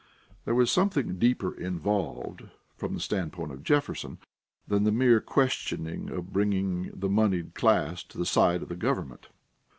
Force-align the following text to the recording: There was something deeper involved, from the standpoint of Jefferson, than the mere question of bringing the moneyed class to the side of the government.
There 0.45 0.55
was 0.55 0.71
something 0.71 1.19
deeper 1.19 1.53
involved, 1.53 2.45
from 2.75 2.95
the 2.95 2.99
standpoint 2.99 3.51
of 3.51 3.61
Jefferson, 3.63 4.17
than 4.67 4.83
the 4.83 4.91
mere 4.91 5.21
question 5.21 6.09
of 6.11 6.33
bringing 6.33 6.89
the 6.91 7.07
moneyed 7.07 7.53
class 7.53 8.01
to 8.05 8.17
the 8.17 8.25
side 8.25 8.63
of 8.63 8.69
the 8.69 8.75
government. 8.75 9.27